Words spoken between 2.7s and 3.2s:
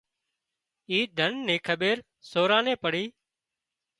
پڙي